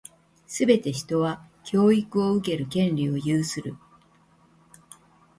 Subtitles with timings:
[0.47, 3.77] すべて人は、教育を受ける権利を有する。